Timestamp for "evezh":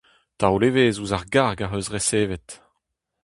0.69-1.01